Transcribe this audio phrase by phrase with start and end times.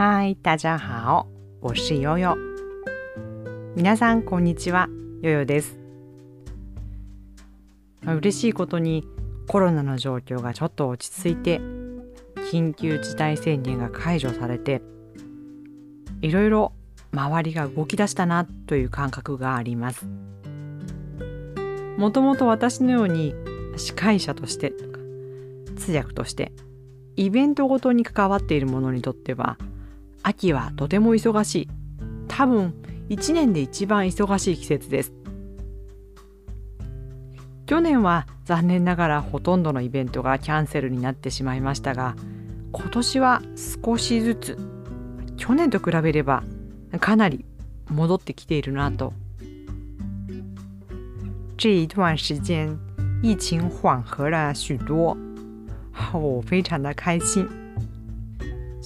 [0.00, 1.26] 嗨，大家好，
[1.58, 2.36] 我是悠悠。
[3.74, 4.88] 皆さんこんにちは、
[5.22, 5.76] ヨヨです。
[8.06, 9.02] 嬉しいことに
[9.48, 11.58] コロナの状況がちょっと落ち着いて
[12.52, 14.82] 緊急事態宣言が解除されて
[16.22, 16.72] いろいろ
[17.12, 20.06] 周りが動き出したなという感覚があります
[21.96, 23.34] もともと私のように
[23.76, 24.74] 司会者として
[25.76, 26.52] 通訳として
[27.16, 29.58] イベントごとに関わっている者にとっては
[30.22, 31.68] 秋はとても忙しい。
[32.28, 32.74] 多分
[33.08, 35.12] 1年で一番忙しい季節です。
[37.66, 42.16] 去年は残念ながらほとんどのイベントがキャンセルになってしまいましたが
[42.72, 43.42] 今年は
[43.84, 44.58] 少しずつ
[45.36, 46.44] 去年と比べれば
[46.98, 47.44] かなり
[47.90, 49.12] 戻ってきているなと。
[51.58, 52.78] 这一段时间
[53.22, 55.16] 疫情缓和了许多
[56.12, 57.67] 我非常的开心。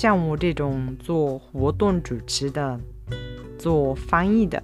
[0.00, 2.78] 像我这种做活动主持的
[3.58, 4.62] 做翻译的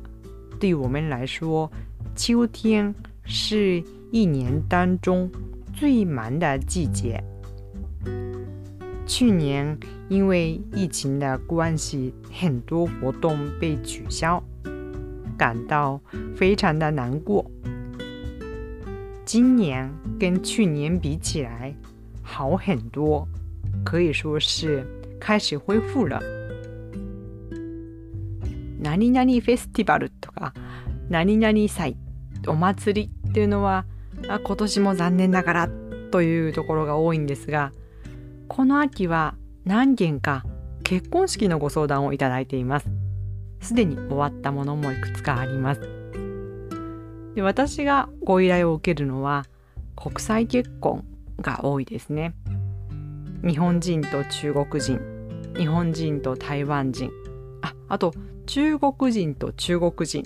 [0.61, 1.69] 对我们来说
[2.15, 3.83] 秋天是
[4.13, 5.29] 一年当中
[5.73, 7.21] 最忙的季节。
[9.09, 9.77] 去年
[10.09, 14.41] 因为疫情的关系，很多活动被取消，
[15.37, 16.01] 感到
[16.37, 17.45] 非常的难过。
[19.25, 21.75] 今年跟去年比起来
[22.23, 23.27] 好很多，
[23.85, 24.87] 可以说是
[25.25, 26.21] 开始恢复了。
[28.79, 30.53] 何々フェスティバルとか
[31.09, 31.97] 何々祭
[32.47, 33.87] お祭りっていうのは
[34.23, 35.69] 今年も残念ながら
[36.11, 37.73] というところが多いんですが
[38.49, 40.45] この秋は何件か
[40.83, 42.91] 結婚式のご相談をいただいています。
[43.63, 45.81] すでに終わったものもいくつかあります。
[47.35, 49.47] で私がご依頼を受けるのは
[49.97, 51.03] 国際結婚
[51.41, 52.35] が多いですね。
[53.43, 55.14] 日本人と中国人。
[55.57, 57.11] 日本人と台湾人。
[57.63, 58.13] ああと
[58.47, 60.25] 中国人と中国人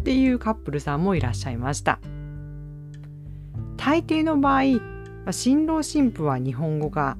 [0.00, 2.00] っていうカップルさんもいらっしゃいました。
[3.76, 4.62] 大抵の場合
[5.30, 7.16] 新郎新婦は日本語が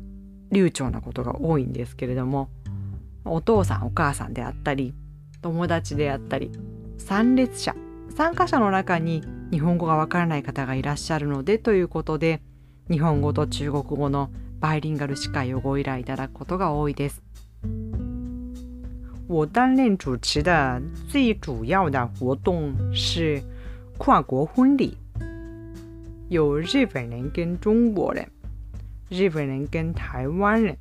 [0.51, 2.49] 流暢なことが多いんですけれども
[3.25, 4.95] お父さんお母さんであったり
[5.43, 6.51] 友達であったり
[6.99, 7.75] 参列者
[8.15, 12.41] 参加者の中に日本語がわからない方がいらっしゃるのでということで
[12.91, 17.22] 日本語と中国語のバイリンガル司会をご依頼いただくことが多いです。
[19.28, 23.42] 我担任主持的最主要的活动是
[23.98, 24.98] 跨国婚礼。
[26.30, 28.28] 有日本人跟中国人，
[29.10, 30.76] 日本人跟台湾人，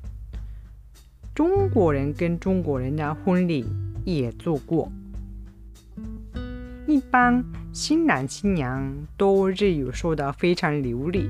[1.33, 3.65] 中国人跟中国人的婚礼
[4.03, 4.91] 也做过。
[6.87, 11.29] 一般新郎新娘都日语说的非常流利，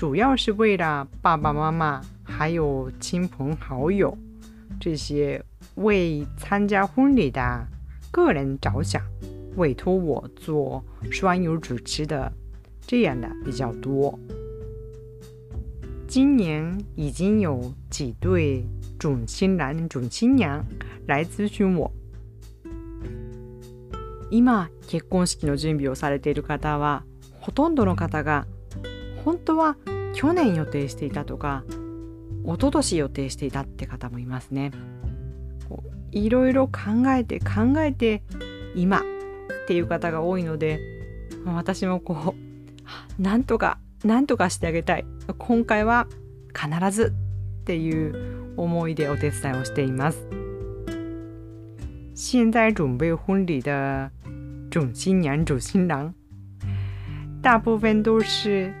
[0.00, 4.16] 主要是为了爸爸妈妈还有亲朋好友
[4.78, 5.42] 这些
[5.76, 7.66] 为参加婚礼的
[8.10, 9.02] 个人着想，
[9.56, 12.32] 委托我做双语主持的。
[12.86, 14.16] 这样的比较多。
[16.06, 18.64] 今年已经有几对
[18.96, 20.64] 准新郎、准新娘
[21.08, 21.90] 来咨询我。
[24.30, 24.44] 今
[24.86, 27.02] 結婚式の準備をされている方は
[27.40, 28.46] ほとんどの方が
[29.23, 29.77] 本当は
[30.13, 31.63] 去年予定していたとか
[32.43, 34.71] 一昨年予定していたって方もいますね。
[36.11, 38.21] いろいろ考えて考えて
[38.75, 39.01] 今っ
[39.67, 40.79] ていう方が多いので
[41.45, 42.41] 私もこう
[43.21, 45.05] なんとかなんとかしてあげたい。
[45.37, 46.07] 今回は
[46.53, 47.13] 必ず
[47.61, 50.27] っていう思いでお手伝いをしています。
[52.15, 54.11] 现在准备婚礼的
[54.69, 56.13] 准新娘、准新郎，
[57.41, 58.73] 大部分都是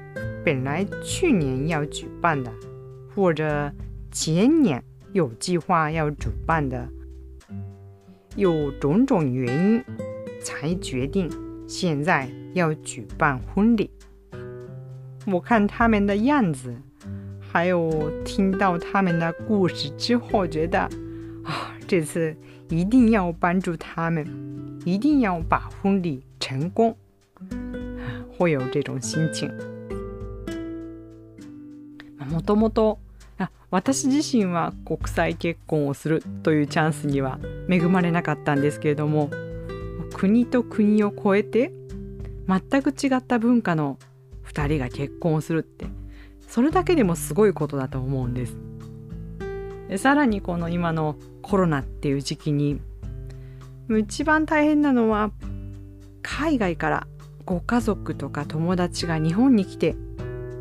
[0.43, 2.51] 本来去年要举办的，
[3.13, 3.71] 或者
[4.11, 6.87] 前年有计划要主办的，
[8.35, 9.83] 有种种原因
[10.41, 11.29] 才决定
[11.67, 13.91] 现在要举办婚礼。
[15.27, 16.73] 我看他们的样子，
[17.39, 20.79] 还有听到他们的故事之后，觉得
[21.43, 22.35] 啊，这次
[22.69, 24.25] 一定要帮助他们，
[24.85, 26.97] 一定要把婚礼成功，
[28.35, 29.51] 会有这种心情。
[32.31, 32.99] もともと
[33.71, 37.39] 私自身は国際結婚をするというチャンスには
[37.69, 39.29] 恵まれなかったんですけれども
[40.13, 41.71] 国と国を越えて
[42.47, 43.97] 全く違った文化の
[44.45, 45.85] 2人が結婚をするって
[46.49, 48.57] それだけでもすごいことだと思うんです。
[49.87, 52.81] でさらにこの今のコロナっていう時期に
[53.99, 55.31] 一番大変なのは
[56.21, 57.07] 海外から
[57.45, 59.95] ご家族とか友達が日本に来て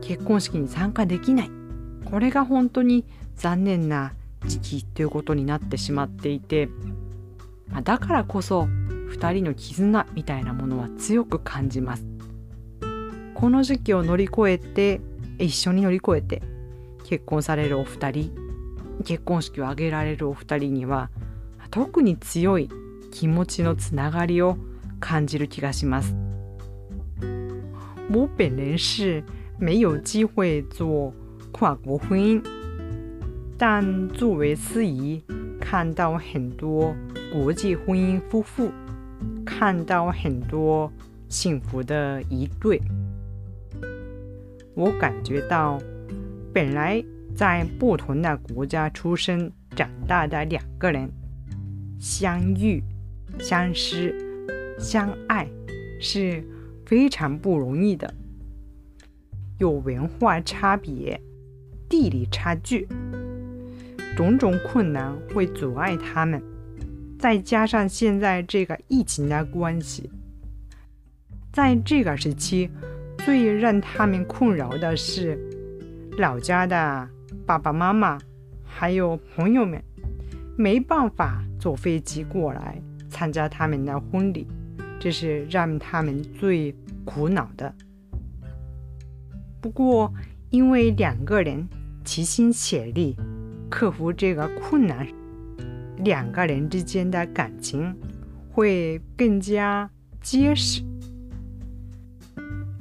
[0.01, 1.60] 結婚式に参加できない
[2.05, 3.05] これが本当に
[3.37, 4.13] 残念な
[4.47, 6.69] 時期ということになってしまっていて
[7.83, 12.05] だからこそ2人の絆みたいなものは強く感じます
[13.35, 15.01] この時期を乗り越えて
[15.39, 16.43] 一緒に乗り越えて
[17.05, 18.35] 結婚されるお二人
[19.05, 21.11] 結婚式を挙げられるお二人には
[21.71, 22.69] 特に強い
[23.11, 24.57] 気持ちのつながりを
[24.99, 26.15] 感じる気がします。
[28.13, 29.23] 我本人是
[29.61, 31.15] 没有机会做
[31.61, 32.43] 跨国婚姻，
[33.59, 35.23] 但作为司仪，
[35.61, 36.97] 看到很多
[37.31, 38.73] 国际婚姻夫妇，
[39.45, 40.91] 看到很多
[41.29, 42.81] 幸福的一对，
[44.75, 45.79] 我感觉到
[46.51, 47.05] 本来
[47.37, 51.13] 在不同的国家出生长大的两个人
[51.99, 52.83] 相遇、
[53.39, 54.19] 相识、
[54.79, 55.47] 相爱
[56.01, 56.43] 是
[56.87, 58.15] 非常不容易的。
[59.59, 61.21] 有文化差别、
[61.91, 62.89] 地理差距，
[64.17, 66.41] 种种困难会阻碍他们。
[67.19, 70.09] 再加上现在这个疫情的关系，
[71.53, 72.71] 在这个时期，
[73.19, 75.39] 最让他们困扰的是
[76.17, 77.09] 老家的
[77.45, 78.19] 爸爸妈妈
[78.65, 79.83] 还有朋友们
[80.57, 84.47] 没办法坐飞机过来参加他们的婚礼，
[85.01, 86.73] 这是让他们最
[87.05, 87.75] 苦恼的。
[89.61, 90.11] 不过，
[90.49, 91.69] 因为两个人
[92.11, 93.17] 齐心协力
[93.71, 95.07] 克服这个困难，
[95.99, 97.97] 两个人之间的感情
[98.53, 99.89] 会更加
[100.21, 100.83] 结实。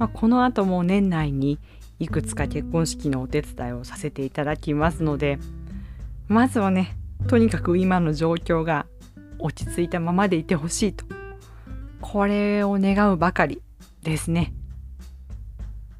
[0.00, 1.60] まあ、この後も年内に
[2.00, 5.38] いくつか結婚式のお手伝いをさせていただきますので
[6.26, 6.96] まずはね
[7.28, 8.86] とにかく今の状況が
[9.38, 11.04] 落ち着いたままでいてほしいと
[12.00, 13.62] これを願うばかり
[14.02, 14.52] ですね。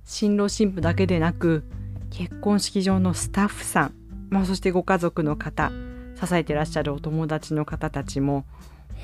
[0.05, 1.63] 新郎新婦だけでなく
[2.11, 3.95] 結婚式場のスタッフさん、
[4.29, 5.73] まあ、そしてご家族の方
[6.21, 8.45] 支えてらっしゃるお友達の方たちも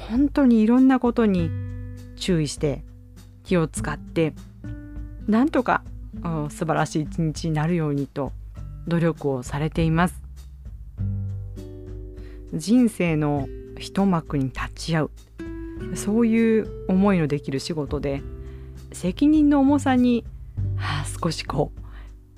[0.08, 1.50] 本当にいろんなことに
[2.16, 2.84] 注意して
[3.44, 4.34] 気を使って
[5.26, 5.82] なんとか
[6.50, 8.32] 素晴らしい一日になるようにと
[8.86, 10.22] 努力をされています。
[12.54, 13.48] 人生の
[13.78, 15.10] 一幕に立ち会う。
[15.94, 18.22] そういう思いのできる仕事で
[18.92, 20.24] 責任の重さに
[20.76, 21.80] はあ、少しこう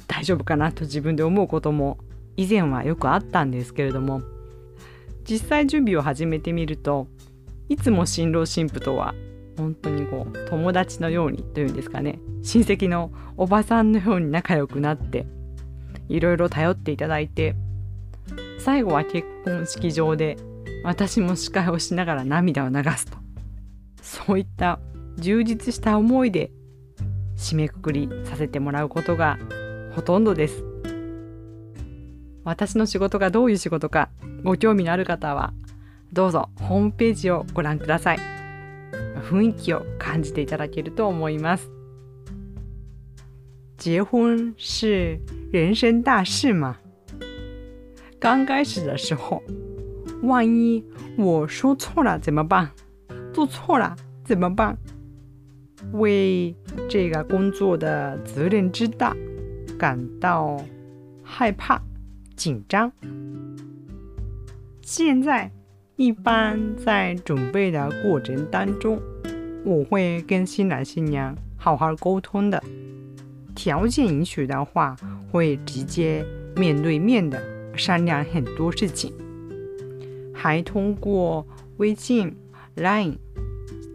[0.09, 1.99] 大丈夫かなと自分で思うことも
[2.37, 4.23] 以前はよくあったんですけれども。
[5.29, 7.07] 実際準備を始めてみると
[7.69, 9.15] いつも新郎新婦とは
[9.59, 12.19] 本当にこう友達のようにというんですかね。
[12.43, 15.27] 親戚のおばさんのように仲良くなって
[16.09, 17.55] いろいろ頼っていただいて
[18.59, 20.39] 最後は結婚式場で
[20.83, 23.19] 私も司会をしながら涙を流すと。
[24.01, 24.81] そういった
[25.19, 26.51] 充実した思いで
[27.37, 29.39] 締めくくりさせてもらうことが
[29.95, 30.65] ほとんどです。
[32.45, 34.11] 私の仕事がどういう仕事か
[34.43, 35.53] ご興味のある方は
[36.13, 38.19] どうぞホームページをご覧ください。
[39.31, 41.71] 雰囲気を感じていただけると思います。
[43.77, 45.21] 结婚是
[45.53, 46.77] 人生大事吗？
[48.19, 49.43] 刚开始的时候
[50.23, 50.85] 万一
[51.17, 52.71] 我说错了怎么办？
[53.33, 53.95] 做错了
[54.25, 54.77] 怎么办？
[55.93, 56.57] 为
[56.89, 59.15] 这个工作的责任之大
[59.79, 60.61] 感到
[61.23, 61.81] 害怕、
[62.37, 62.93] 紧张。
[64.83, 65.51] 现在
[65.97, 69.01] 一般在准备的过程当中，
[69.65, 72.63] 我会跟新郎新娘好好沟通的。
[73.55, 74.97] 条件允许的话，
[75.31, 76.25] 会直接
[76.57, 77.41] 面对面的
[77.77, 79.13] 商量很多事情，
[80.35, 81.47] 还通过
[81.79, 82.37] 微信、
[82.77, 83.17] Line，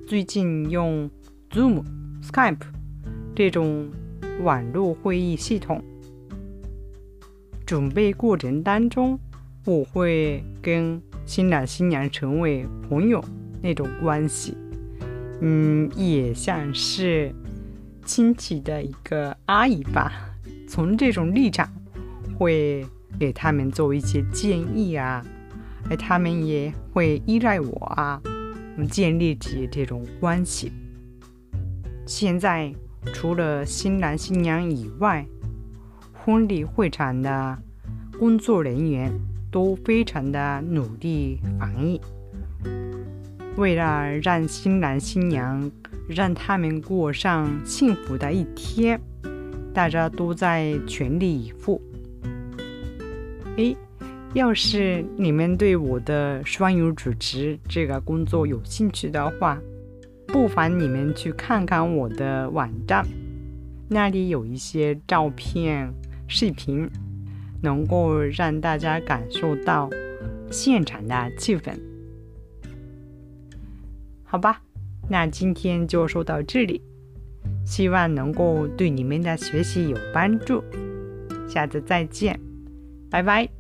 [0.07, 1.09] 最近用。
[1.53, 1.83] Zoom、
[2.23, 2.61] Skype
[3.35, 3.87] 这种
[4.41, 5.81] 网络会议系统，
[7.65, 9.17] 准备过程当中，
[9.65, 13.23] 我会跟新郎新娘成为朋友
[13.61, 14.57] 那种关系，
[15.39, 17.33] 嗯，也像是
[18.03, 20.11] 亲戚的一个阿姨吧。
[20.67, 21.71] 从这种立场，
[22.37, 22.85] 会
[23.19, 25.23] 给他们做一些建议啊，
[25.89, 28.21] 而他们也会依赖我啊，
[28.89, 30.71] 建立起这种关系。
[32.05, 32.73] 现在
[33.12, 35.25] 除了新郎新娘以外，
[36.13, 37.57] 婚礼会场的
[38.19, 39.12] 工作人员
[39.51, 42.00] 都非常的努力防疫。
[43.57, 45.69] 为了让新郎新娘
[46.07, 49.00] 让他们过上幸福的一天，
[49.74, 51.81] 大家都在全力以赴。
[53.57, 53.77] 诶，
[54.33, 59.60] 要是你们对我的双语主持这个工作有兴趣的话，
[60.33, 63.05] 不妨你们去看看我的网站，
[63.87, 65.93] 那里有一些照片、
[66.27, 66.89] 视频，
[67.61, 69.87] 能够让大家感受到
[70.49, 71.77] 现场的气氛。
[74.23, 74.59] 好吧，
[75.07, 76.81] 那今天就说到这里，
[77.63, 80.63] 希望能够对你们的学习有帮助。
[81.47, 82.39] 下次再见，
[83.07, 83.52] 拜拜。